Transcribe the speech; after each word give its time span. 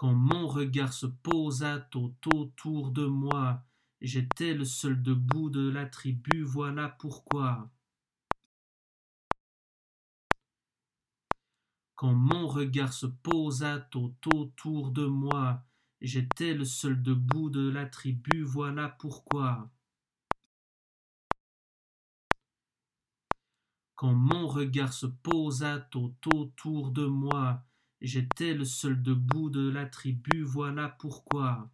Quand 0.00 0.14
mon 0.14 0.48
regard 0.48 0.94
se 0.94 1.04
posa 1.04 1.78
tout 1.78 2.16
autour 2.34 2.90
de 2.90 3.04
moi, 3.04 3.62
j'étais 4.00 4.54
le 4.54 4.64
seul 4.64 5.02
debout 5.02 5.50
de 5.50 5.68
la 5.68 5.84
tribu, 5.84 6.42
voilà 6.42 6.88
pourquoi. 6.88 7.70
Quand 11.96 12.14
mon 12.14 12.48
regard 12.48 12.94
se 12.94 13.04
posa 13.04 13.78
tout 13.78 14.16
autour 14.34 14.90
de 14.90 15.04
moi, 15.04 15.66
j'étais 16.00 16.54
le 16.54 16.64
seul 16.64 17.02
debout 17.02 17.50
de 17.50 17.68
la 17.68 17.84
tribu, 17.84 18.42
voilà 18.42 18.88
pourquoi. 18.88 19.70
Quand 23.96 24.14
mon 24.14 24.48
regard 24.48 24.94
se 24.94 25.04
posa 25.04 25.78
tout 25.78 26.16
autour 26.34 26.90
de 26.90 27.04
moi, 27.04 27.62
j'étais 28.00 28.54
le 28.54 28.64
seul 28.64 29.02
debout 29.02 29.50
de 29.50 29.68
la 29.70 29.86
tribu, 29.86 30.42
voilà 30.42 30.88
pourquoi. 30.88 31.70